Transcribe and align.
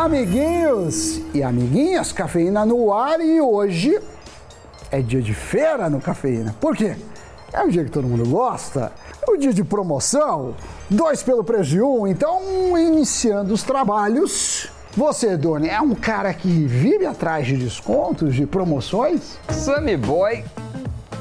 Amiguinhos 0.00 1.20
e 1.34 1.42
amiguinhas, 1.42 2.10
cafeína 2.10 2.64
no 2.64 2.90
ar 2.90 3.20
e 3.20 3.38
hoje 3.38 4.00
é 4.90 5.02
dia 5.02 5.20
de 5.20 5.34
feira 5.34 5.90
no 5.90 6.00
cafeína. 6.00 6.56
Por 6.58 6.74
quê? 6.74 6.96
É 7.52 7.60
um 7.60 7.68
dia 7.68 7.84
que 7.84 7.90
todo 7.90 8.08
mundo 8.08 8.26
gosta, 8.26 8.92
é 9.20 9.30
um 9.30 9.36
dia 9.36 9.52
de 9.52 9.62
promoção, 9.62 10.54
dois 10.88 11.22
pelo 11.22 11.44
preço 11.44 11.68
de 11.68 11.82
um, 11.82 12.06
então 12.06 12.40
iniciando 12.78 13.52
os 13.52 13.62
trabalhos. 13.62 14.70
Você, 14.96 15.36
Doni, 15.36 15.68
é 15.68 15.82
um 15.82 15.94
cara 15.94 16.32
que 16.32 16.48
vive 16.48 17.04
atrás 17.04 17.46
de 17.46 17.58
descontos, 17.58 18.34
de 18.34 18.46
promoções? 18.46 19.38
Sammy 19.50 19.98
Boy 19.98 20.42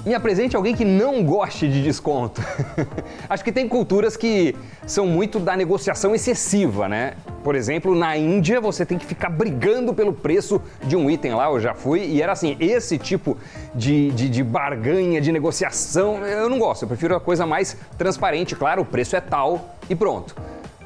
me 0.06 0.16
apresente 0.16 0.56
alguém 0.56 0.74
que 0.74 0.86
não 0.86 1.22
goste 1.26 1.68
de 1.68 1.84
desconto. 1.84 2.42
Acho 3.30 3.44
que 3.44 3.52
tem 3.52 3.68
culturas 3.68 4.16
que 4.16 4.56
são 4.88 5.06
muito 5.06 5.38
da 5.38 5.58
negociação 5.58 6.16
excessiva, 6.16 6.88
né? 6.88 7.16
Por 7.50 7.56
exemplo, 7.56 7.96
na 7.96 8.16
Índia 8.16 8.62
você 8.62 8.86
tem 8.86 8.96
que 8.96 9.08
ficar 9.08 9.28
brigando 9.28 9.92
pelo 9.92 10.14
preço 10.14 10.62
de 10.84 10.96
um 10.96 11.10
item 11.10 11.34
lá, 11.34 11.50
eu 11.50 11.60
já 11.60 11.74
fui, 11.74 12.02
e 12.02 12.22
era 12.22 12.34
assim, 12.34 12.56
esse 12.60 12.96
tipo 13.00 13.36
de, 13.74 14.12
de, 14.12 14.30
de 14.30 14.44
barganha, 14.44 15.20
de 15.20 15.32
negociação, 15.32 16.18
eu 16.28 16.48
não 16.48 16.60
gosto, 16.60 16.84
eu 16.84 16.88
prefiro 16.88 17.16
a 17.16 17.20
coisa 17.20 17.48
mais 17.48 17.76
transparente, 17.98 18.56
claro, 18.56 18.84
o 18.84 18.86
preço 18.86 19.16
é 19.16 19.20
tal 19.20 19.76
e 19.90 19.96
pronto. 19.96 20.36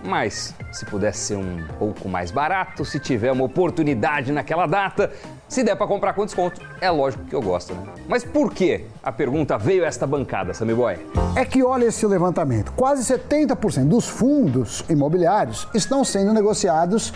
Mas 0.06 0.56
se 0.72 0.86
pudesse 0.86 1.20
ser 1.20 1.36
um 1.36 1.66
pouco 1.78 2.08
mais 2.08 2.32
barato, 2.32 2.86
se 2.86 2.98
tiver 2.98 3.34
uma 3.34 3.44
oportunidade 3.44 4.32
naquela 4.32 4.66
data, 4.66 5.12
se 5.54 5.64
der 5.64 5.76
para 5.76 5.86
comprar 5.86 6.14
com 6.14 6.26
desconto, 6.26 6.60
é 6.82 6.90
lógico 6.90 7.24
que 7.26 7.36
eu 7.36 7.42
gosto, 7.42 7.76
né? 7.76 7.84
Mas 8.08 8.24
por 8.24 8.52
que 8.52 8.86
a 9.04 9.12
pergunta 9.12 9.56
veio 9.56 9.86
esta 9.86 10.08
bancada, 10.08 10.52
Sammy 10.52 10.74
Boy? 10.74 10.98
É 11.36 11.46
que 11.46 11.62
olha 11.62 11.86
esse 11.86 12.06
levantamento: 12.08 12.74
quase 12.74 13.04
70% 13.14 13.86
dos 13.86 14.10
fundos 14.10 14.84
imobiliários 14.90 15.68
estão 15.76 16.04
sendo 16.04 16.34
negociados 16.34 17.14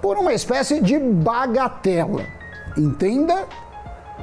por 0.00 0.16
uma 0.16 0.32
espécie 0.32 0.80
de 0.80 1.00
bagatela. 1.00 2.24
Entenda, 2.78 3.44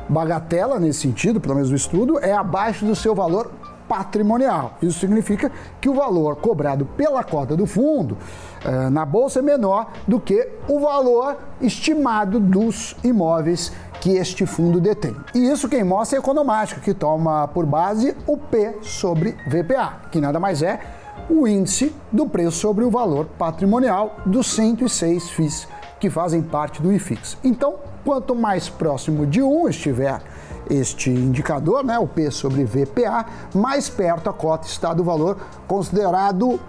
bagatela 0.08 0.80
nesse 0.80 1.02
sentido, 1.02 1.42
pelo 1.42 1.56
menos 1.56 1.70
o 1.70 1.76
estudo, 1.76 2.20
é 2.20 2.32
abaixo 2.32 2.86
do 2.86 2.96
seu 2.96 3.14
valor 3.14 3.52
patrimonial. 3.88 4.74
Isso 4.82 5.00
significa 5.00 5.52
que 5.80 5.90
o 5.90 5.94
valor 5.94 6.36
cobrado 6.38 6.86
pela 6.86 7.24
cota 7.24 7.56
do 7.56 7.66
fundo 7.66 8.18
eh, 8.64 8.90
na 8.90 9.06
bolsa 9.06 9.40
é 9.40 9.42
menor 9.42 9.92
do 10.08 10.20
que 10.20 10.50
o 10.68 10.80
valor 10.80 11.38
estimado 11.62 12.40
dos 12.40 12.96
imóveis 13.04 13.72
que 14.00 14.12
este 14.12 14.46
fundo 14.46 14.80
detém. 14.80 15.16
E 15.34 15.50
isso 15.50 15.68
quem 15.68 15.84
mostra 15.84 16.18
é 16.18 16.20
a 16.20 16.22
Economática, 16.22 16.82
que 16.82 16.94
toma 16.94 17.48
por 17.48 17.66
base 17.66 18.16
o 18.26 18.38
P 18.38 18.78
sobre 18.82 19.36
VPA, 19.48 20.02
que 20.12 20.20
nada 20.20 20.40
mais 20.40 20.62
é 20.62 20.80
o 21.30 21.48
índice 21.48 21.94
do 22.12 22.28
preço 22.28 22.58
sobre 22.58 22.84
o 22.84 22.92
valor 22.92 23.26
patrimonial 23.38 24.18
dos 24.26 24.48
106 24.54 25.30
FIIs 25.30 25.68
que 26.00 26.10
fazem 26.10 26.42
parte 26.42 26.82
do 26.82 26.92
IFIX. 26.92 27.38
Então, 27.44 27.76
quanto 28.06 28.36
mais 28.36 28.70
próximo 28.70 29.26
de 29.26 29.42
1 29.42 29.70
estiver 29.70 30.22
este 30.70 31.10
indicador, 31.10 31.84
né, 31.84 31.98
o 32.00 32.08
P 32.08 32.30
sobre 32.32 32.64
VPA, 32.64 33.26
mais 33.54 33.90
perto 33.90 34.30
a 34.30 34.34
cota 34.34 34.68
está 34.68 34.94
do 34.94 35.04
valor 35.04 35.38
considerado 35.68 36.60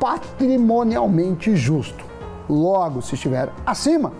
patrimonialmente 0.00 1.56
justo. 1.56 2.04
Logo, 2.48 3.02
se 3.02 3.14
estiver 3.14 3.50
acima, 3.64 4.12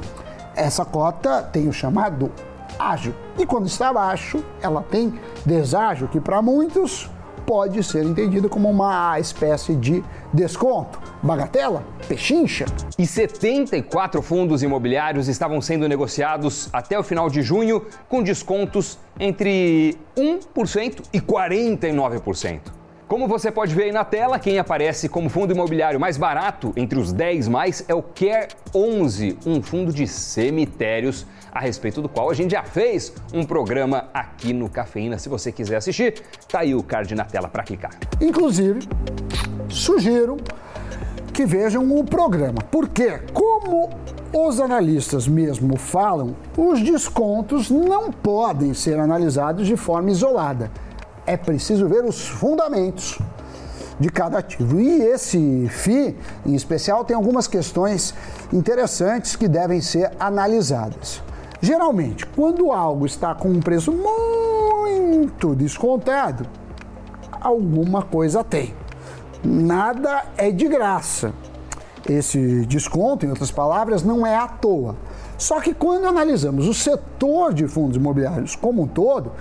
essa 0.55 0.84
cota 0.84 1.42
tem 1.42 1.69
o 1.69 1.73
chamado 1.73 2.31
ágio. 2.79 3.14
E 3.39 3.47
quando 3.47 3.67
está 3.67 3.91
abaixo, 3.91 4.42
ela 4.61 4.83
tem 4.83 5.19
deságio, 5.45 6.09
que 6.09 6.20
para 6.20 6.42
muitos 6.42 7.11
pode 7.47 7.83
ser 7.84 8.05
entendido 8.05 8.48
como 8.48 8.69
uma 8.69 9.19
espécie 9.20 9.77
de 9.77 10.05
desconto, 10.33 10.98
bagatela, 11.22 11.84
pechincha. 12.09 12.67
E 12.98 13.06
74 13.06 14.20
fundos 14.22 14.62
imobiliários 14.62 15.28
estavam 15.28 15.61
sendo 15.61 15.89
negociados 15.89 16.69
até 16.73 16.98
o 16.98 17.02
final 17.02 17.29
de 17.29 17.42
junho 17.42 17.86
com 18.08 18.23
descontos 18.23 18.98
entre 19.18 19.96
1% 20.17 21.02
e 21.13 21.20
49%. 21.20 22.61
Como 23.08 23.29
você 23.29 23.52
pode 23.52 23.73
ver 23.73 23.85
aí 23.85 23.92
na 23.92 24.05
tela, 24.05 24.36
quem 24.36 24.58
aparece 24.58 25.08
como 25.08 25.29
fundo 25.29 25.52
imobiliário 25.52 26.01
mais 26.01 26.17
barato 26.17 26.73
entre 26.77 26.98
os 26.98 27.13
10 27.13 27.46
mais 27.46 27.85
é 27.86 27.95
o 27.95 28.02
Care 28.02 28.48
11, 28.74 29.39
um 29.46 29.63
fundo 29.63 29.92
de 29.92 30.08
cemitérios 30.08 31.24
a 31.52 31.61
respeito 31.61 32.02
do 32.02 32.08
qual 32.08 32.29
a 32.29 32.35
gente 32.35 32.51
já 32.51 32.64
fez 32.64 33.14
um 33.33 33.45
programa 33.45 34.08
aqui 34.13 34.52
no 34.52 34.69
Cafeína. 34.69 35.19
Se 35.19 35.29
você 35.29 35.52
quiser 35.52 35.77
assistir, 35.77 36.20
tá 36.48 36.61
aí 36.61 36.74
o 36.74 36.83
card 36.83 37.14
na 37.14 37.24
tela 37.24 37.48
para 37.48 37.63
clicar. 37.63 37.92
Inclusive, 38.20 38.80
sugiro 39.69 40.36
que 41.36 41.47
vejam 41.47 41.97
o 41.97 42.02
programa, 42.02 42.58
porque 42.70 43.19
como 43.33 43.91
os 44.33 44.58
analistas 44.58 45.29
mesmo 45.29 45.77
falam, 45.77 46.35
os 46.57 46.83
descontos 46.83 47.70
não 47.70 48.11
podem 48.11 48.74
ser 48.74 48.98
analisados 48.98 49.67
de 49.67 49.77
forma 49.77 50.11
isolada 50.11 50.70
é 51.27 51.36
preciso 51.36 51.89
ver 51.89 52.05
os 52.05 52.27
fundamentos 52.29 53.19
de 53.98 54.08
cada 54.08 54.39
ativo. 54.39 54.80
E 54.80 55.02
esse 55.02 55.67
FI, 55.69 56.17
em 56.46 56.55
especial, 56.55 57.05
tem 57.05 57.17
algumas 57.17 57.48
questões 57.48 58.14
interessantes 58.52 59.35
que 59.35 59.48
devem 59.48 59.80
ser 59.80 60.13
analisadas. 60.20 61.20
Geralmente, 61.61 62.25
quando 62.27 62.70
algo 62.73 63.05
está 63.07 63.35
com 63.35 63.48
um 63.48 63.61
preço 63.61 63.92
muito 63.92 65.55
descontado, 65.55 66.46
alguma 67.41 68.02
coisa 68.02 68.45
tem. 68.45 68.86
Nada 69.45 70.24
é 70.36 70.51
de 70.51 70.67
graça. 70.67 71.33
Esse 72.08 72.64
desconto, 72.67 73.27
em 73.27 73.30
outras 73.30 73.51
palavras, 73.51 74.02
não 74.02 74.27
é 74.27 74.36
à 74.36 74.47
toa. 74.47 74.97
Só 75.36 75.61
que 75.61 75.74
quando 75.74 76.07
analisamos 76.07 76.67
o 76.69 76.74
setor 76.74 77.52
de 77.52 77.67
fundos 77.67 77.96
imobiliários 77.96 78.55
como 78.55 78.83
um 78.83 78.86
todo, 78.86 79.33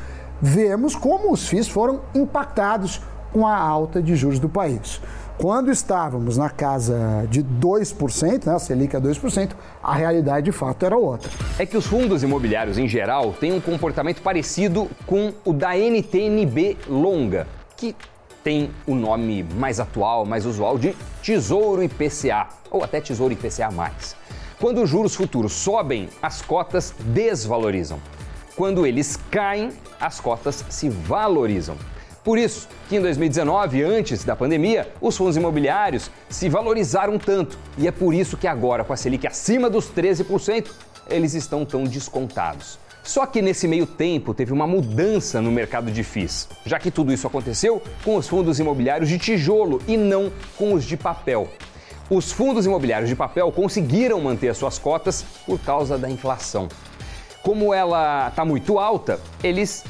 vemos 0.42 0.96
como 0.96 1.32
os 1.32 1.48
FIIs 1.48 1.68
foram 1.68 2.02
impactados 2.14 3.02
com 3.32 3.46
a 3.46 3.56
alta 3.56 4.02
de 4.02 4.16
juros 4.16 4.40
do 4.40 4.50
país. 4.50 5.02
Quando 5.38 5.70
estávamos 5.70 6.38
na 6.38 6.50
casa 6.50 7.28
de 7.30 7.44
2%, 7.44 8.46
né, 8.46 8.54
a 8.54 8.60
Selic 8.60 8.96
é 8.96 9.02
2%, 9.02 9.52
a 9.84 9.94
realidade 9.94 10.46
de 10.46 10.52
fato 10.54 10.86
era 10.86 10.98
outra. 10.98 11.30
É 11.60 11.66
que 11.66 11.76
os 11.76 11.86
fundos 11.86 12.24
imobiliários 12.24 12.78
em 12.78 12.88
geral 12.88 13.34
têm 13.34 13.52
um 13.52 13.60
comportamento 13.60 14.22
parecido 14.22 14.90
com 15.06 15.34
o 15.44 15.52
da 15.52 15.78
NTNB 15.78 16.78
longa, 16.88 17.46
que 17.76 17.94
tem 18.46 18.70
o 18.86 18.94
nome 18.94 19.42
mais 19.42 19.80
atual, 19.80 20.24
mais 20.24 20.46
usual 20.46 20.78
de 20.78 20.96
Tesouro 21.24 21.82
IPCA, 21.82 22.48
ou 22.70 22.84
até 22.84 23.02
Tesouro 23.02 23.34
IPCA+. 23.34 23.72
Quando 24.60 24.84
os 24.84 24.90
juros 24.90 25.16
futuros 25.16 25.52
sobem, 25.52 26.08
as 26.22 26.44
cotas 26.44 26.94
desvalorizam. 27.00 28.00
Quando 28.56 28.86
eles 28.86 29.18
caem, 29.32 29.72
as 30.00 30.20
cotas 30.20 30.64
se 30.70 30.90
valorizam. 30.90 31.76
Por 32.24 32.38
isso 32.38 32.68
que 32.88 32.98
em 32.98 33.02
2019, 33.02 33.82
antes 33.84 34.24
da 34.24 34.36
pandemia, 34.36 34.94
os 35.02 35.18
fundos 35.18 35.36
imobiliários 35.36 36.12
se 36.30 36.48
valorizaram 36.48 37.18
tanto. 37.18 37.58
E 37.80 37.88
é 37.88 37.92
por 37.92 38.14
isso 38.14 38.38
que 38.38 38.46
agora, 38.46 38.84
com 38.84 38.94
a 38.94 38.98
Selic 38.98 39.26
acima 39.26 39.72
dos 39.72 39.90
13%, 39.90 40.68
eles 41.10 41.34
estão 41.34 41.66
tão 41.66 41.84
descontados. 41.84 42.78
Só 43.06 43.26
que 43.26 43.42
nesse 43.42 43.68
meio 43.68 43.86
tempo 43.86 44.34
teve 44.34 44.52
uma 44.52 44.68
mudança 44.68 45.42
no 45.42 45.52
mercado 45.52 45.90
de 45.90 46.04
FIIs, 46.04 46.50
já 46.66 46.78
que 46.78 46.92
tudo 46.92 47.14
isso 47.14 47.26
aconteceu 47.26 47.82
com 48.04 48.18
os 48.18 48.28
fundos 48.28 48.60
imobiliários 48.60 49.08
de 49.08 49.18
tijolo 49.18 49.82
e 49.88 49.96
não 49.96 50.30
com 50.58 50.74
os 50.74 50.84
de 50.84 50.98
papel. 50.98 51.48
Os 52.10 52.34
fundos 52.34 52.66
imobiliários 52.66 53.10
de 53.10 53.16
papel 53.16 53.50
conseguiram 53.52 54.20
manter 54.20 54.50
as 54.50 54.58
suas 54.58 54.78
cotas 54.78 55.24
por 55.46 55.60
causa 55.60 55.98
da 55.98 56.10
inflação 56.10 56.68
como 57.46 57.72
ela 57.72 58.30
está 58.30 58.44
muito 58.44 58.80
alta, 58.80 59.20
eles 59.44 59.84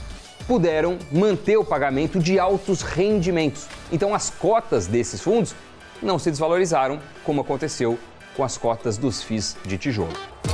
puderam 0.46 1.00
manter 1.10 1.56
o 1.56 1.64
pagamento 1.64 2.20
de 2.20 2.38
altos 2.38 2.82
rendimentos. 2.82 3.66
Então 3.90 4.14
as 4.14 4.30
cotas 4.30 4.88
desses 4.88 5.22
fundos 5.22 5.56
não 6.04 6.20
se 6.20 6.30
desvalorizaram, 6.30 7.00
como 7.24 7.40
aconteceu 7.40 7.98
com 8.36 8.44
as 8.44 8.58
cotas 8.58 8.98
dos 8.98 9.24
FIIs 9.24 9.56
de 9.66 9.78
tijolo. 9.78 10.12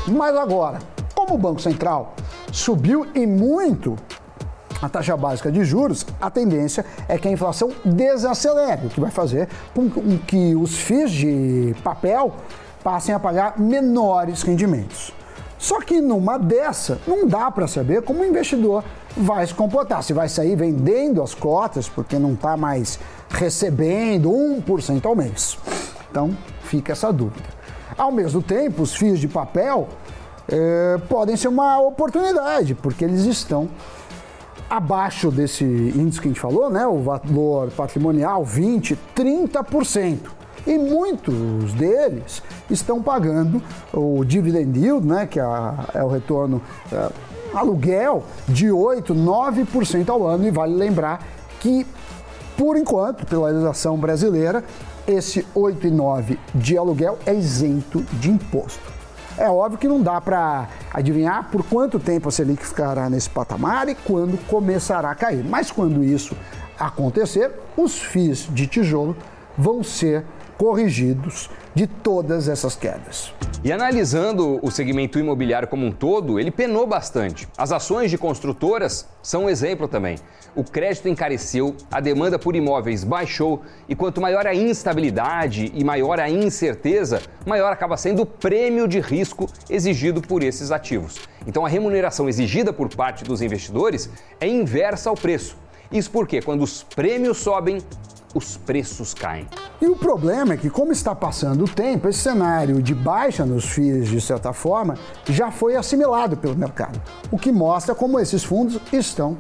Mas 0.08 0.36
agora, 0.36 0.78
como 1.22 1.36
o 1.36 1.38
Banco 1.38 1.62
Central 1.62 2.16
subiu 2.52 3.06
e 3.14 3.28
muito 3.28 3.96
a 4.82 4.90
taxa 4.90 5.16
básica 5.16 5.52
de 5.52 5.64
juros, 5.64 6.04
a 6.20 6.32
tendência 6.32 6.84
é 7.08 7.16
que 7.16 7.28
a 7.28 7.32
inflação 7.32 7.70
desacelere, 7.86 8.88
o 8.88 8.90
que 8.90 9.00
vai 9.00 9.12
fazer 9.12 9.48
com 9.76 9.88
que 10.26 10.56
os 10.56 10.76
FIIs 10.76 11.12
de 11.12 11.76
papel 11.84 12.34
passem 12.84 13.14
a 13.14 13.20
pagar 13.20 13.60
menores 13.60 14.42
rendimentos. 14.42 15.14
Só 15.60 15.80
que 15.80 16.02
numa 16.02 16.40
dessa, 16.40 17.00
não 17.06 17.28
dá 17.28 17.52
para 17.52 17.68
saber 17.68 18.02
como 18.02 18.22
o 18.22 18.26
investidor 18.26 18.84
vai 19.16 19.46
se 19.46 19.54
comportar. 19.54 20.02
Se 20.02 20.14
vai 20.14 20.28
sair 20.28 20.56
vendendo 20.56 21.22
as 21.22 21.36
cotas, 21.36 21.88
porque 21.88 22.18
não 22.18 22.34
está 22.34 22.58
mais 22.58 23.00
recebendo 23.30 24.32
1% 24.32 25.06
ao 25.06 25.16
mês. 25.16 25.60
Então, 26.10 26.36
fica 26.64 26.94
essa 26.94 27.14
dúvida. 27.14 27.48
Ao 27.96 28.12
mesmo 28.12 28.42
tempo, 28.42 28.82
os 28.82 28.96
fios 28.96 29.20
de 29.20 29.28
papel 29.28 29.88
eh, 30.52 31.00
podem 31.08 31.38
ser 31.38 31.48
uma 31.48 31.80
oportunidade, 31.80 32.76
porque 32.76 33.06
eles 33.06 33.22
estão 33.26 33.70
abaixo 34.70 35.32
desse 35.32 35.64
índice 35.64 36.22
que 36.22 36.28
a 36.28 36.32
gente 36.32 36.40
falou, 36.40 36.70
né? 36.70 36.86
O 36.88 37.00
valor 37.02 37.70
patrimonial 37.72 38.44
20, 38.46 38.98
30%. 39.16 40.20
E 40.66 40.78
muitos 40.78 41.74
deles 41.74 42.44
estão 42.70 43.02
pagando 43.02 43.62
o 43.92 44.24
dividend 44.24 44.78
yield, 44.78 45.08
né, 45.08 45.26
que 45.26 45.40
é, 45.40 45.44
é 45.96 46.04
o 46.04 46.08
retorno 46.08 46.62
é, 46.92 47.10
aluguel, 47.54 48.24
de 48.48 48.72
8, 48.72 49.14
9% 49.14 50.10
ao 50.10 50.28
ano. 50.28 50.48
E 50.48 50.52
vale 50.52 50.76
lembrar 50.76 51.26
que, 51.60 51.86
por 52.56 52.78
enquanto, 52.78 53.26
pela 53.26 53.48
legislação 53.48 53.98
brasileira, 53.98 54.64
esse 55.08 55.46
8 55.56 55.88
e 55.88 55.92
9 55.92 56.40
de 56.54 56.78
aluguel 56.78 57.18
é 57.26 57.34
isento 57.34 58.02
de 58.14 58.30
imposto. 58.30 59.01
É 59.42 59.50
óbvio 59.50 59.80
que 59.80 59.88
não 59.88 60.00
dá 60.00 60.22
para 60.22 60.68
adivinhar 60.94 61.50
por 61.52 61.64
quanto 61.64 61.98
tempo 62.00 62.30
a 62.30 62.32
Selic 62.32 62.64
ficará 62.64 63.10
nesse 63.10 63.28
patamar 63.28 63.90
e 63.90 63.96
quando 63.96 64.38
começará 64.46 65.10
a 65.10 65.16
cair. 65.16 65.44
Mas 65.44 65.72
quando 65.72 66.04
isso 66.04 66.38
acontecer, 66.80 67.52
os 67.76 68.00
FIIs 68.00 68.48
de 68.52 68.68
tijolo 68.68 69.18
vão 69.58 69.84
ser 69.84 70.24
corrigidos 70.62 71.50
de 71.74 71.88
todas 71.88 72.48
essas 72.48 72.76
quedas. 72.76 73.34
E 73.64 73.72
analisando 73.72 74.60
o 74.62 74.70
segmento 74.70 75.18
imobiliário 75.18 75.68
como 75.68 75.88
um 75.88 75.92
todo, 75.92 76.40
ele 76.40 76.52
penou 76.52 76.86
bastante. 76.86 77.48
As 77.58 77.72
ações 77.72 78.12
de 78.12 78.18
construtoras 78.20 79.10
são 79.24 79.46
um 79.46 79.50
exemplo 79.50 79.88
também. 79.88 80.20
O 80.56 80.64
crédito 80.64 81.10
encareceu, 81.10 81.76
a 81.92 82.00
demanda 82.00 82.38
por 82.38 82.56
imóveis 82.56 83.04
baixou 83.04 83.64
e 83.90 83.96
quanto 83.96 84.22
maior 84.22 84.46
a 84.46 84.54
instabilidade 84.54 85.72
e 85.74 85.84
maior 85.84 86.20
a 86.20 86.30
incerteza, 86.30 87.24
maior 87.44 87.74
acaba 87.74 87.98
sendo 87.98 88.22
o 88.22 88.26
prêmio 88.28 88.88
de 88.88 89.00
risco 89.00 89.50
exigido 89.68 90.22
por 90.22 90.44
esses 90.44 90.70
ativos. 90.70 91.18
Então 91.48 91.66
a 91.66 91.70
remuneração 91.70 92.30
exigida 92.30 92.72
por 92.72 92.88
parte 92.88 93.24
dos 93.24 93.42
investidores 93.42 94.12
é 94.40 94.48
inversa 94.48 95.10
ao 95.10 95.16
preço. 95.16 95.58
Isso 95.92 96.12
porque 96.12 96.40
quando 96.40 96.62
os 96.62 96.84
prêmios 96.84 97.40
sobem, 97.40 97.80
os 98.34 98.58
preços 98.58 99.14
caem. 99.14 99.48
E 99.82 99.88
o 99.88 99.96
problema 99.96 100.54
é 100.54 100.58
que, 100.58 100.70
como 100.70 100.92
está 100.92 101.14
passando 101.14 101.66
o 101.66 101.68
tempo, 101.68 102.08
esse 102.08 102.20
cenário 102.20 102.82
de 102.82 102.94
baixa 102.94 103.46
nos 103.46 103.66
FIIs, 103.66 104.08
de 104.08 104.22
certa 104.22 104.54
forma, 104.54 104.98
já 105.26 105.52
foi 105.52 105.76
assimilado 105.76 106.38
pelo 106.38 106.56
mercado, 106.56 107.02
o 107.32 107.38
que 107.38 107.52
mostra 107.52 107.94
como 107.94 108.20
esses 108.20 108.44
fundos 108.44 108.80
estão 108.92 109.38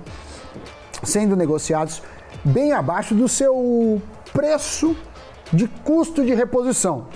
sendo 1.03 1.35
negociados 1.35 2.01
bem 2.43 2.73
abaixo 2.73 3.15
do 3.15 3.27
seu 3.27 4.01
preço 4.33 4.95
de 5.51 5.67
custo 5.67 6.23
de 6.23 6.33
reposição. 6.33 7.07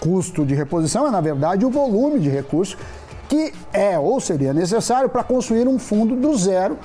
Custo 0.00 0.44
de 0.44 0.54
reposição 0.54 1.06
é, 1.06 1.10
na 1.10 1.20
verdade, 1.20 1.64
o 1.64 1.70
volume 1.70 2.20
de 2.20 2.28
recursos 2.28 2.76
que 3.28 3.52
é 3.72 3.98
ou 3.98 4.20
seria 4.20 4.54
necessário 4.54 5.08
para 5.08 5.22
construir 5.22 5.68
um 5.68 5.78
fundo 5.78 6.16
do 6.16 6.36
zero 6.36 6.78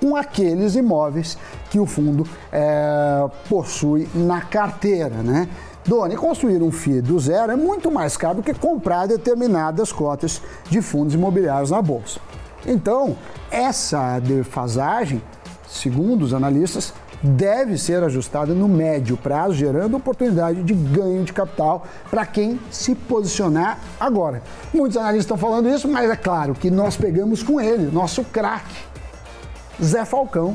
com 0.00 0.16
aqueles 0.16 0.74
imóveis 0.74 1.36
que 1.70 1.78
o 1.78 1.86
fundo 1.86 2.26
é, 2.52 3.28
possui 3.48 4.08
na 4.14 4.40
carteira, 4.40 5.22
né? 5.22 5.48
Dona, 5.86 6.14
construir 6.14 6.62
um 6.62 6.70
FII 6.70 7.00
do 7.00 7.18
zero 7.18 7.52
é 7.52 7.56
muito 7.56 7.90
mais 7.90 8.16
caro 8.16 8.36
do 8.36 8.42
que 8.42 8.52
comprar 8.52 9.06
determinadas 9.06 9.90
cotas 9.90 10.42
de 10.68 10.82
fundos 10.82 11.14
imobiliários 11.14 11.70
na 11.70 11.80
bolsa. 11.80 12.20
Então, 12.66 13.16
essa 13.50 14.18
defasagem, 14.18 15.22
segundo 15.66 16.22
os 16.22 16.34
analistas, 16.34 16.92
deve 17.22 17.76
ser 17.76 18.02
ajustada 18.02 18.54
no 18.54 18.68
médio 18.68 19.16
prazo, 19.16 19.54
gerando 19.54 19.96
oportunidade 19.96 20.62
de 20.62 20.74
ganho 20.74 21.24
de 21.24 21.32
capital 21.32 21.84
para 22.10 22.24
quem 22.24 22.58
se 22.70 22.94
posicionar 22.94 23.78
agora. 23.98 24.42
Muitos 24.72 24.96
analistas 24.96 25.24
estão 25.24 25.36
falando 25.36 25.68
isso, 25.68 25.88
mas 25.88 26.10
é 26.10 26.16
claro 26.16 26.54
que 26.54 26.70
nós 26.70 26.96
pegamos 26.96 27.42
com 27.42 27.60
ele, 27.60 27.90
nosso 27.90 28.24
craque, 28.24 28.74
Zé 29.82 30.04
Falcão, 30.04 30.54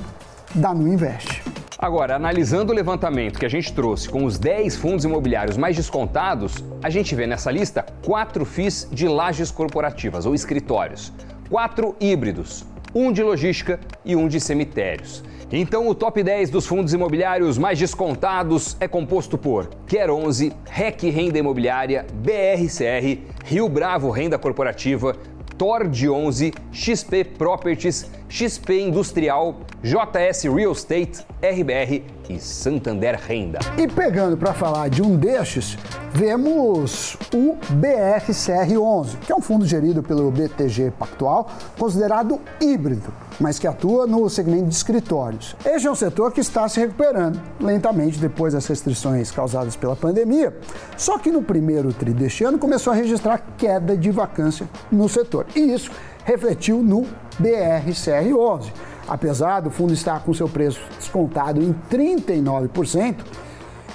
da 0.54 0.72
Nu 0.72 0.88
Invest. 0.88 1.42
Agora, 1.80 2.16
analisando 2.16 2.72
o 2.72 2.76
levantamento 2.76 3.40
que 3.40 3.46
a 3.46 3.50
gente 3.50 3.74
trouxe 3.74 4.08
com 4.08 4.24
os 4.24 4.38
10 4.38 4.76
fundos 4.76 5.04
imobiliários 5.04 5.58
mais 5.58 5.76
descontados, 5.76 6.64
a 6.84 6.92
gente 6.92 7.16
vê 7.16 7.26
nessa 7.26 7.50
lista 7.50 7.84
quatro 8.06 8.46
FIIs 8.46 8.88
de 8.92 9.08
lajes 9.08 9.50
corporativas 9.50 10.28
ou 10.28 10.36
escritórios, 10.36 11.12
quatro 11.50 11.96
híbridos, 12.00 12.66
um 12.94 13.12
de 13.12 13.24
logística 13.24 13.80
e 14.06 14.16
um 14.16 14.28
de 14.28 14.40
cemitérios. 14.40 15.24
Então, 15.52 15.88
o 15.88 15.96
top 15.96 16.22
10 16.22 16.52
dos 16.52 16.68
fundos 16.68 16.94
imobiliários 16.94 17.58
mais 17.58 17.80
descontados 17.80 18.78
é 18.80 18.88
composto 18.88 19.40
por 19.40 19.72
Quer 19.88 20.12
11, 20.12 20.54
REC 20.70 21.02
Renda 21.10 21.40
Imobiliária, 21.40 22.06
BRCR, 22.14 23.24
Rio 23.44 23.68
Bravo 23.68 24.12
Renda 24.12 24.38
Corporativa, 24.38 25.16
Tord 25.58 26.10
11, 26.10 26.54
XP 26.72 27.24
Properties, 27.24 28.10
XP 28.36 28.82
Industrial, 28.82 29.56
JS 29.82 30.44
Real 30.54 30.74
Estate, 30.74 31.26
RBR 31.42 32.04
e 32.30 32.38
Santander 32.38 33.18
Renda. 33.18 33.60
E 33.78 33.88
pegando 33.88 34.36
para 34.36 34.54
falar 34.54 34.90
de 34.90 35.02
um 35.02 35.16
destes, 35.16 35.78
vemos 36.12 37.16
o 37.34 37.56
BRCR11, 37.80 39.20
que 39.26 39.32
é 39.32 39.36
um 39.36 39.40
fundo 39.40 39.66
gerido 39.66 40.04
pelo 40.04 40.30
BTG 40.32 40.92
Pactual, 41.00 41.48
considerado 41.80 42.42
híbrido, 42.60 43.14
mas 43.40 43.58
que 43.58 43.68
atua 43.68 44.06
no 44.06 44.30
segmento 44.30 44.66
de 44.66 44.76
escritórios. 44.76 45.56
Este 45.64 45.88
é 45.88 45.92
um 45.92 45.96
setor 45.96 46.34
que 46.34 46.42
está 46.42 46.68
se 46.68 46.78
recuperando 46.78 47.42
lentamente 47.58 48.20
depois 48.20 48.52
das 48.52 48.68
restrições 48.68 49.32
causadas 49.32 49.78
pela 49.78 49.96
pandemia, 49.96 50.54
só 50.98 51.18
que 51.18 51.32
no 51.32 51.42
primeiro 51.42 51.94
tri 51.94 52.12
deste 52.12 52.44
ano 52.44 52.60
começou 52.60 52.92
a 52.92 52.96
registrar 52.98 53.42
queda 53.58 53.96
de 53.96 54.12
vacância 54.12 54.68
no 54.92 55.08
setor. 55.08 55.46
E 55.56 55.74
isso 55.74 55.90
refletiu 56.26 56.84
no 56.84 57.06
BRCR11. 57.40 58.72
Apesar 59.08 59.62
do 59.62 59.70
fundo 59.70 59.94
estar 59.94 60.24
com 60.24 60.34
seu 60.34 60.50
preço 60.50 60.82
descontado 60.98 61.62
em 61.62 61.74
39%, 61.90 63.18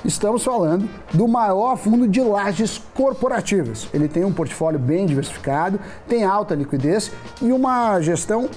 estamos 0.04 0.44
falando 0.44 0.88
do 1.12 1.26
maior 1.26 1.76
fundo 1.76 2.06
de 2.06 2.20
lajes 2.20 2.80
corporativas. 2.94 3.88
Ele 3.92 4.06
tem 4.06 4.24
um 4.24 4.32
portfólio 4.32 4.78
bem 4.78 5.04
diversificado, 5.04 5.80
tem 6.08 6.22
alta 6.22 6.54
liquidez 6.54 7.10
e 7.42 7.50
uma 7.52 8.00
gestão 8.00 8.48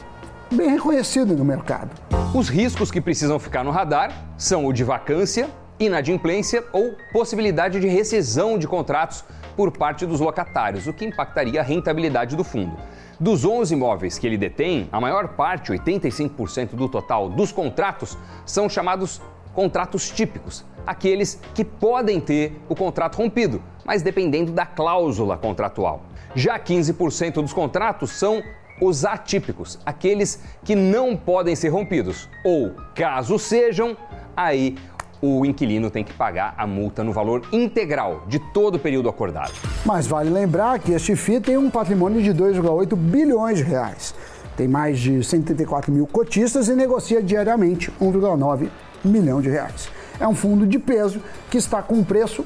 bem 0.52 0.70
reconhecida 0.70 1.34
no 1.34 1.44
mercado. 1.44 1.90
Os 2.36 2.50
riscos 2.50 2.92
que 2.92 3.02
precisam 3.02 3.40
ficar 3.40 3.64
no 3.64 3.72
radar 3.72 4.12
são 4.38 4.68
o 4.68 4.72
de 4.72 4.84
vacância, 4.84 5.50
inadimplência 5.80 6.64
ou 6.72 6.94
possibilidade 7.12 7.80
de 7.80 7.88
rescisão 7.88 8.60
de 8.60 8.68
contratos 8.68 9.24
por 9.56 9.72
parte 9.72 10.06
dos 10.06 10.20
locatários, 10.20 10.86
o 10.86 10.94
que 10.94 11.06
impactaria 11.06 11.62
a 11.62 11.64
rentabilidade 11.64 12.36
do 12.36 12.44
fundo. 12.44 12.78
Dos 13.24 13.46
11 13.46 13.74
imóveis 13.74 14.20
que 14.20 14.28
ele 14.28 14.36
detém, 14.36 14.90
a 14.92 15.00
maior 15.00 15.30
parte, 15.30 15.72
85% 15.72 16.76
do 16.76 16.90
total 16.90 17.30
dos 17.30 17.54
contratos, 17.54 18.18
são 18.46 18.68
chamados 18.68 19.22
contratos 19.54 20.12
típicos, 20.12 20.66
aqueles 20.86 21.40
que 21.56 21.64
podem 21.64 22.20
ter 22.20 22.60
o 22.68 22.76
contrato 22.76 23.16
rompido, 23.16 23.64
mas 23.86 24.02
dependendo 24.02 24.52
da 24.52 24.66
cláusula 24.66 25.38
contratual. 25.38 26.04
Já 26.36 26.60
15% 26.60 27.36
dos 27.36 27.54
contratos 27.54 28.10
são 28.10 28.44
os 28.82 29.06
atípicos, 29.06 29.80
aqueles 29.86 30.44
que 30.66 30.76
não 30.76 31.16
podem 31.16 31.56
ser 31.56 31.70
rompidos, 31.70 32.28
ou 32.44 32.76
caso 32.94 33.40
sejam, 33.40 33.96
aí 34.36 34.78
o 35.26 35.46
inquilino 35.46 35.90
tem 35.90 36.04
que 36.04 36.12
pagar 36.12 36.54
a 36.58 36.68
multa 36.68 37.02
no 37.02 37.14
valor 37.14 37.44
integral 37.54 38.24
de 38.28 38.40
todo 38.40 38.76
o 38.76 38.80
período 38.80 39.08
acordado. 39.08 39.54
Mas 39.86 40.06
vale 40.06 40.30
lembrar 40.30 40.78
que 40.80 40.92
este 40.92 41.16
FII 41.16 41.40
tem 41.40 41.58
um 41.58 41.70
patrimônio 41.70 42.22
de 42.22 42.34
2,8 42.34 42.94
bilhões 42.94 43.60
de 43.60 43.64
reais. 43.64 44.14
Tem 44.58 44.68
mais 44.68 45.00
de 45.00 45.24
134 45.24 45.94
mil 45.94 46.06
cotistas 46.06 46.68
e 46.68 46.76
negocia 46.76 47.24
diariamente 47.24 47.90
1,9 48.02 48.68
milhão 49.02 49.42
de 49.42 49.50
reais. 49.50 49.88
É 50.20 50.28
um 50.28 50.36
fundo 50.36 50.68
de 50.68 50.78
peso 50.78 51.22
que 51.50 51.58
está 51.58 51.82
com 51.82 51.96
um 51.96 52.04
preço 52.04 52.46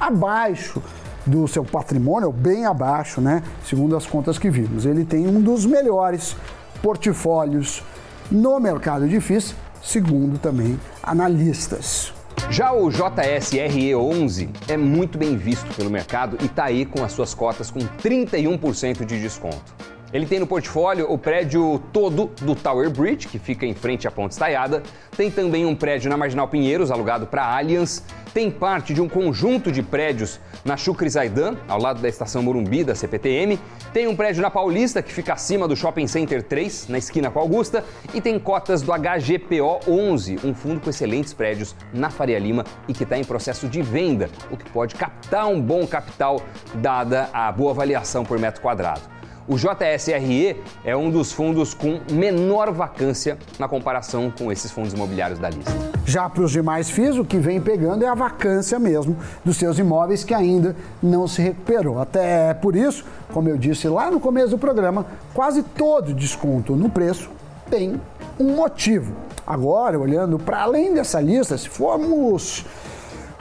abaixo 0.00 0.82
do 1.26 1.46
seu 1.46 1.62
patrimônio, 1.62 2.32
bem 2.32 2.64
abaixo, 2.64 3.20
né? 3.20 3.42
Segundo 3.66 3.94
as 3.98 4.06
contas 4.06 4.38
que 4.38 4.48
vimos. 4.48 4.86
Ele 4.86 5.04
tem 5.04 5.28
um 5.28 5.42
dos 5.42 5.66
melhores 5.66 6.34
portfólios 6.82 7.82
no 8.30 8.58
mercado 8.58 9.06
de 9.06 9.20
FIIs, 9.20 9.54
segundo 9.84 10.38
também 10.38 10.80
analistas. 11.02 12.12
Já 12.50 12.72
o 12.72 12.88
JSRE11 12.88 14.48
é 14.68 14.76
muito 14.76 15.16
bem 15.18 15.36
visto 15.36 15.72
pelo 15.76 15.90
mercado 15.90 16.36
e 16.42 16.46
está 16.46 16.64
aí 16.64 16.84
com 16.84 17.04
as 17.04 17.12
suas 17.12 17.34
cotas 17.34 17.70
com 17.70 17.80
31% 17.80 19.04
de 19.04 19.20
desconto. 19.20 19.83
Ele 20.14 20.26
tem 20.26 20.38
no 20.38 20.46
portfólio 20.46 21.10
o 21.10 21.18
prédio 21.18 21.82
todo 21.92 22.30
do 22.40 22.54
Tower 22.54 22.88
Bridge, 22.88 23.26
que 23.26 23.36
fica 23.36 23.66
em 23.66 23.74
frente 23.74 24.06
à 24.06 24.12
Ponte 24.12 24.30
Estaiada. 24.30 24.80
Tem 25.16 25.28
também 25.28 25.66
um 25.66 25.74
prédio 25.74 26.08
na 26.08 26.16
Marginal 26.16 26.46
Pinheiros, 26.46 26.92
alugado 26.92 27.26
para 27.26 27.44
Allianz. 27.44 28.00
Tem 28.32 28.48
parte 28.48 28.94
de 28.94 29.02
um 29.02 29.08
conjunto 29.08 29.72
de 29.72 29.82
prédios 29.82 30.38
na 30.64 30.76
Chucre 30.76 31.10
Zaidan, 31.10 31.56
ao 31.66 31.80
lado 31.80 32.00
da 32.00 32.08
estação 32.08 32.44
Morumbi 32.44 32.84
da 32.84 32.94
CPTM. 32.94 33.58
Tem 33.92 34.06
um 34.06 34.14
prédio 34.14 34.40
na 34.40 34.50
Paulista, 34.50 35.02
que 35.02 35.12
fica 35.12 35.32
acima 35.32 35.66
do 35.66 35.74
Shopping 35.74 36.06
Center 36.06 36.44
3, 36.44 36.86
na 36.90 36.98
esquina 36.98 37.28
com 37.28 37.40
Augusta. 37.40 37.84
E 38.14 38.20
tem 38.20 38.38
cotas 38.38 38.82
do 38.82 38.92
HGPO 38.92 39.80
11, 39.88 40.38
um 40.44 40.54
fundo 40.54 40.80
com 40.80 40.90
excelentes 40.90 41.34
prédios 41.34 41.74
na 41.92 42.08
Faria 42.08 42.38
Lima 42.38 42.64
e 42.86 42.92
que 42.92 43.02
está 43.02 43.18
em 43.18 43.24
processo 43.24 43.66
de 43.66 43.82
venda, 43.82 44.30
o 44.48 44.56
que 44.56 44.70
pode 44.70 44.94
captar 44.94 45.48
um 45.48 45.60
bom 45.60 45.84
capital, 45.84 46.40
dada 46.74 47.28
a 47.32 47.50
boa 47.50 47.72
avaliação 47.72 48.24
por 48.24 48.38
metro 48.38 48.62
quadrado. 48.62 49.14
O 49.46 49.56
JSRE 49.56 50.56
é 50.82 50.96
um 50.96 51.10
dos 51.10 51.30
fundos 51.30 51.74
com 51.74 52.00
menor 52.10 52.72
vacância 52.72 53.36
na 53.58 53.68
comparação 53.68 54.30
com 54.30 54.50
esses 54.50 54.70
fundos 54.70 54.94
imobiliários 54.94 55.38
da 55.38 55.50
lista. 55.50 55.70
Já 56.06 56.30
para 56.30 56.44
os 56.44 56.50
demais 56.50 56.88
FIIs, 56.88 57.18
o 57.18 57.24
que 57.26 57.36
vem 57.36 57.60
pegando 57.60 58.04
é 58.04 58.08
a 58.08 58.14
vacância 58.14 58.78
mesmo 58.78 59.14
dos 59.44 59.58
seus 59.58 59.78
imóveis 59.78 60.24
que 60.24 60.32
ainda 60.32 60.74
não 61.02 61.28
se 61.28 61.42
recuperou. 61.42 62.00
Até 62.00 62.54
por 62.54 62.74
isso, 62.74 63.04
como 63.34 63.50
eu 63.50 63.58
disse 63.58 63.86
lá 63.86 64.10
no 64.10 64.18
começo 64.18 64.48
do 64.48 64.58
programa, 64.58 65.04
quase 65.34 65.62
todo 65.62 66.14
desconto 66.14 66.74
no 66.74 66.88
preço 66.88 67.30
tem 67.68 68.00
um 68.40 68.54
motivo. 68.56 69.14
Agora, 69.46 69.98
olhando 69.98 70.38
para 70.38 70.62
além 70.62 70.94
dessa 70.94 71.20
lista, 71.20 71.58
se 71.58 71.68
formos 71.68 72.64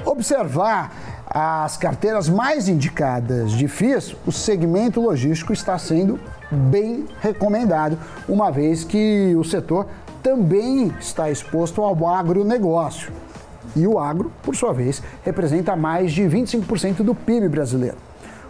observar 0.06 1.13
as 1.34 1.78
carteiras 1.78 2.30
mais 2.30 2.70
indicadas 2.70 3.52
de 3.54 3.68
FIIs, 3.68 4.16
o 4.24 4.32
segmento 4.32 5.02
logístico 5.02 5.52
está 5.52 5.80
sendo 5.80 6.20
bem 6.52 7.06
recomendado, 7.22 7.98
uma 8.30 8.52
vez 8.52 8.84
que 8.84 9.34
o 9.36 9.44
setor 9.44 9.88
também 10.22 10.94
está 11.00 11.32
exposto 11.32 11.82
ao 11.82 12.08
agronegócio. 12.08 13.12
E 13.76 13.88
o 13.88 13.98
agro, 13.98 14.32
por 14.44 14.56
sua 14.56 14.72
vez, 14.74 15.02
representa 15.24 15.76
mais 15.76 16.12
de 16.12 16.22
25% 16.22 16.98
do 16.98 17.16
PIB 17.16 17.50
brasileiro. 17.50 17.98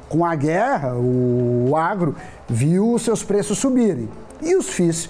Com 0.09 0.25
a 0.25 0.35
guerra, 0.35 0.93
o 0.95 1.75
agro 1.77 2.15
viu 2.49 2.99
seus 2.99 3.23
preços 3.23 3.59
subirem 3.59 4.09
e 4.41 4.57
os 4.57 4.67
FIIs 4.67 5.09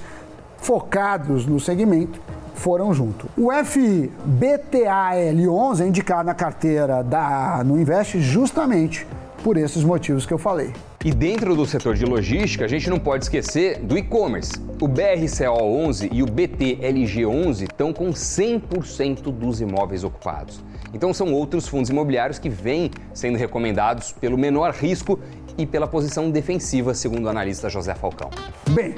focados 0.58 1.48
no 1.48 1.60
segmento 1.60 2.22
foram 2.64 2.94
junto. 2.94 3.28
O 3.38 3.50
FBTAL11 3.50 5.82
é 5.82 5.88
indicado 5.88 6.24
na 6.24 6.34
carteira 6.34 7.04
da 7.04 7.62
no 7.66 7.78
Invest 7.78 8.22
justamente 8.22 9.06
por 9.44 9.58
esses 9.58 9.84
motivos 9.84 10.26
que 10.26 10.34
eu 10.34 10.38
falei. 10.38 10.72
E 11.04 11.12
dentro 11.12 11.58
do 11.58 11.66
setor 11.66 11.96
de 11.96 12.06
logística, 12.06 12.64
a 12.64 12.68
gente 12.68 12.90
não 12.90 12.98
pode 12.98 13.26
esquecer 13.26 13.80
do 13.80 13.98
e-commerce. 13.98 14.54
O 14.82 14.88
BRCO11 14.88 16.08
e 16.14 16.24
o 16.24 16.26
BTLG11 16.26 17.64
estão 17.64 17.92
com 17.92 18.12
100% 18.12 19.24
dos 19.24 19.60
imóveis 19.60 20.06
ocupados. 20.06 20.64
Então 20.94 21.14
são 21.14 21.34
outros 21.34 21.68
fundos 21.68 21.90
imobiliários 21.90 22.40
que 22.40 22.48
vêm 22.48 22.90
sendo 23.14 23.38
recomendados 23.38 24.14
pelo 24.14 24.38
menor 24.38 24.72
risco 24.72 25.20
e 25.58 25.66
pela 25.66 25.88
posição 25.88 26.30
defensiva, 26.30 26.94
segundo 26.94 27.26
o 27.26 27.30
analista 27.30 27.70
José 27.70 27.94
Falcão. 27.96 28.30
Bem, 28.72 28.96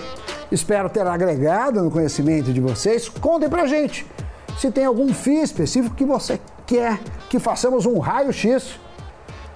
espero 0.52 0.90
ter 0.90 1.06
agregado 1.06 1.82
no 1.84 1.92
conhecimento 1.92 2.52
de 2.54 2.62
vocês. 2.62 3.10
Contem 3.10 3.50
pra 3.50 3.66
gente 3.66 4.06
se 4.60 4.72
tem 4.72 4.86
algum 4.86 5.14
FII 5.14 5.42
específico 5.42 5.96
que 5.96 6.06
você 6.06 6.40
quer 6.66 7.00
que 7.30 7.40
façamos 7.40 7.86
um 7.86 8.00
raio-x. 8.00 8.80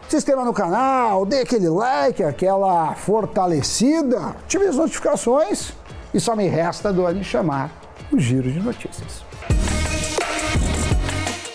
Se 0.08 0.18
inscreva 0.18 0.44
no 0.44 0.54
canal, 0.54 1.26
dê 1.26 1.42
aquele 1.42 1.70
like, 1.70 2.24
aquela 2.24 2.96
fortalecida, 2.96 4.30
ative 4.30 4.66
as 4.66 4.76
notificações 4.76 5.72
e 6.14 6.20
só 6.20 6.36
me 6.36 6.48
resta 6.48 6.92
do 6.92 7.06
ano 7.06 7.24
chamar 7.24 7.72
o 8.12 8.20
Giro 8.20 8.52
de 8.52 8.60
Notícias. 8.60 9.24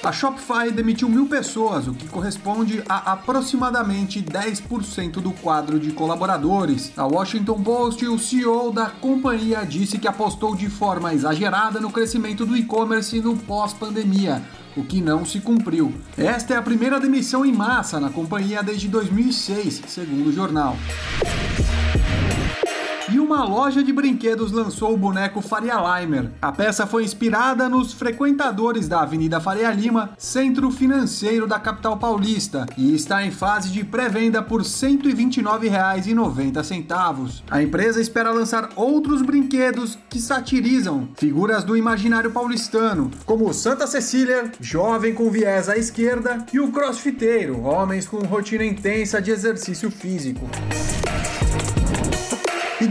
A 0.04 0.12
Shopify 0.12 0.70
demitiu 0.70 1.08
mil 1.08 1.26
pessoas, 1.26 1.88
o 1.88 1.94
que 1.94 2.06
corresponde 2.06 2.82
a 2.86 3.12
aproximadamente 3.12 4.20
10% 4.22 5.12
do 5.12 5.32
quadro 5.32 5.80
de 5.80 5.92
colaboradores. 5.92 6.92
A 6.94 7.06
Washington 7.06 7.62
Post, 7.62 8.06
o 8.06 8.18
CEO 8.18 8.70
da 8.70 8.90
companhia, 8.90 9.64
disse 9.64 9.98
que 9.98 10.06
apostou 10.06 10.54
de 10.54 10.68
forma 10.68 11.14
exagerada 11.14 11.80
no 11.80 11.90
crescimento 11.90 12.44
do 12.44 12.54
e-commerce 12.54 13.18
no 13.22 13.34
pós-pandemia 13.34 14.42
o 14.76 14.84
que 14.84 15.00
não 15.00 15.24
se 15.24 15.40
cumpriu. 15.40 15.94
Esta 16.18 16.54
é 16.54 16.56
a 16.56 16.62
primeira 16.62 17.00
demissão 17.00 17.46
em 17.46 17.52
massa 17.52 18.00
na 18.00 18.10
companhia 18.10 18.62
desde 18.62 18.88
2006, 18.88 19.84
segundo 19.86 20.28
o 20.28 20.32
jornal. 20.32 20.76
Uma 23.24 23.42
loja 23.42 23.82
de 23.82 23.90
brinquedos 23.90 24.52
lançou 24.52 24.92
o 24.92 24.98
boneco 24.98 25.40
Faria 25.40 25.76
Limer. 25.76 26.30
A 26.42 26.52
peça 26.52 26.86
foi 26.86 27.04
inspirada 27.04 27.70
nos 27.70 27.94
frequentadores 27.94 28.86
da 28.86 29.00
Avenida 29.00 29.40
Faria 29.40 29.70
Lima, 29.70 30.10
centro 30.18 30.70
financeiro 30.70 31.46
da 31.46 31.58
capital 31.58 31.96
paulista, 31.96 32.66
e 32.76 32.94
está 32.94 33.24
em 33.24 33.30
fase 33.30 33.70
de 33.70 33.82
pré-venda 33.82 34.42
por 34.42 34.60
R$ 34.60 34.66
129,90. 34.66 37.42
A 37.50 37.62
empresa 37.62 37.98
espera 37.98 38.30
lançar 38.30 38.68
outros 38.76 39.22
brinquedos 39.22 39.98
que 40.10 40.20
satirizam 40.20 41.08
figuras 41.16 41.64
do 41.64 41.78
imaginário 41.78 42.30
paulistano, 42.30 43.10
como 43.24 43.54
Santa 43.54 43.86
Cecília, 43.86 44.52
jovem 44.60 45.14
com 45.14 45.30
viés 45.30 45.70
à 45.70 45.78
esquerda, 45.78 46.44
e 46.52 46.60
o 46.60 46.70
crossfiteiro, 46.70 47.62
homens 47.62 48.06
com 48.06 48.18
rotina 48.18 48.66
intensa 48.66 49.22
de 49.22 49.30
exercício 49.30 49.90
físico 49.90 50.46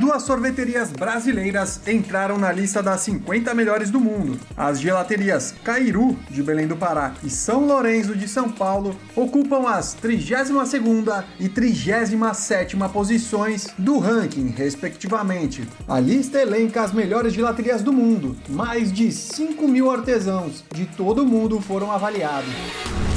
duas 0.04 0.24
sorveterias 0.24 0.92
brasileiras 0.92 1.80
entraram 1.88 2.38
na 2.38 2.52
lista 2.52 2.84
das 2.84 3.00
50 3.00 3.54
melhores 3.54 3.90
do 3.90 4.02
mundo. 4.02 4.38
As 4.58 4.82
gelaterias 4.82 5.56
Cairu, 5.64 6.20
de 6.30 6.44
Belém 6.44 6.68
do 6.68 6.76
Pará, 6.76 7.14
e 7.24 7.30
São 7.30 7.66
Lourenço, 7.66 8.14
de 8.14 8.28
São 8.28 8.52
Paulo, 8.52 9.00
ocupam 9.16 9.66
as 9.70 9.96
32ª 9.96 11.24
e 11.40 11.48
37ª 11.48 12.90
posições 12.92 13.70
do 13.78 13.98
ranking, 13.98 14.48
respectivamente. 14.48 15.66
A 15.88 16.02
lista 16.02 16.42
elenca 16.42 16.82
as 16.82 16.92
melhores 16.92 17.32
gelaterias 17.32 17.82
do 17.82 17.94
mundo. 17.94 18.36
Mais 18.50 18.92
de 18.92 19.10
5 19.10 19.66
mil 19.70 19.90
artesãos 19.90 20.66
de 20.74 20.86
todo 20.86 21.24
o 21.24 21.26
mundo 21.26 21.62
foram 21.62 21.90
avaliados. 21.90 23.13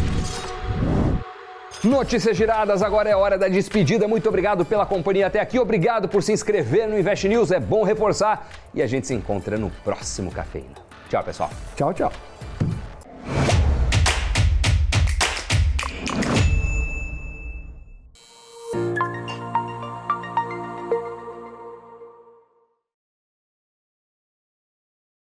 Notícias 1.86 2.36
giradas, 2.36 2.82
agora 2.82 3.08
é 3.08 3.14
hora 3.14 3.38
da 3.38 3.46
despedida. 3.46 4.08
Muito 4.08 4.28
obrigado 4.28 4.64
pela 4.64 4.84
companhia 4.84 5.28
até 5.28 5.38
aqui. 5.38 5.56
Obrigado 5.56 6.08
por 6.08 6.20
se 6.20 6.32
inscrever 6.32 6.88
no 6.88 6.98
Invest 6.98 7.28
News. 7.28 7.52
É 7.52 7.60
bom 7.60 7.84
reforçar. 7.84 8.48
E 8.74 8.82
a 8.82 8.88
gente 8.88 9.06
se 9.06 9.14
encontra 9.14 9.56
no 9.56 9.70
próximo 9.84 10.32
Cafeína. 10.32 10.74
Tchau, 11.08 11.22
pessoal. 11.22 11.50
Tchau, 11.76 11.94
tchau. 11.94 12.12